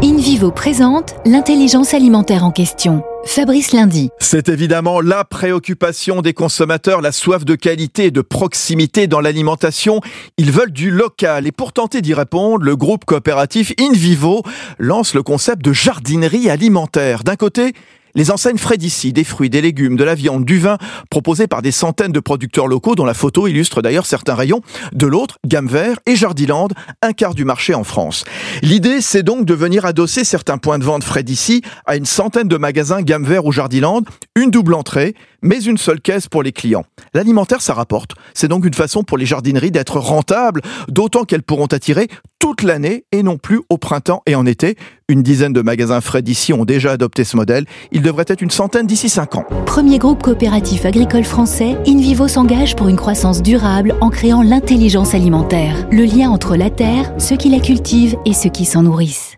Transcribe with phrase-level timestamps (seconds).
[0.00, 3.02] InVivo présente l'intelligence alimentaire en question.
[3.24, 4.10] Fabrice Lundi.
[4.20, 10.00] C'est évidemment la préoccupation des consommateurs, la soif de qualité et de proximité dans l'alimentation.
[10.36, 14.44] Ils veulent du local et pour tenter d'y répondre, le groupe coopératif InVivo
[14.78, 17.24] lance le concept de jardinerie alimentaire.
[17.24, 17.72] D'un côté,
[18.14, 20.78] les enseignes Frédici, des fruits, des légumes, de la viande, du vin,
[21.10, 24.60] proposés par des centaines de producteurs locaux dont la photo illustre d'ailleurs certains rayons.
[24.92, 26.68] De l'autre, Gamme Vert et Jardiland,
[27.02, 28.24] un quart du marché en France.
[28.62, 32.56] L'idée, c'est donc de venir adosser certains points de vente Frédici à une centaine de
[32.56, 34.02] magasins Gamme Vert ou Jardiland,
[34.36, 36.84] une double entrée, mais une seule caisse pour les clients.
[37.14, 38.12] L'alimentaire, ça rapporte.
[38.34, 43.04] C'est donc une façon pour les jardineries d'être rentables, d'autant qu'elles pourront attirer toute l'année
[43.12, 44.76] et non plus au printemps et en été.
[45.08, 47.64] Une dizaine de magasins Fred ici ont déjà adopté ce modèle.
[47.92, 49.44] Il devrait être une centaine d'ici 5 ans.
[49.66, 55.86] Premier groupe coopératif agricole français, InVivo s'engage pour une croissance durable en créant l'intelligence alimentaire.
[55.90, 59.36] Le lien entre la terre, ceux qui la cultivent et ceux qui s'en nourrissent.